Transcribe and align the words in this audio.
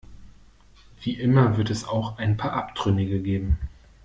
Wie 1.03 1.13
immer 1.13 1.57
wird 1.57 1.69
es 1.69 1.83
auch 1.87 2.17
ein 2.17 2.35
paar 2.35 2.53
Abtrünnige 2.53 3.19
geben. 3.19 3.59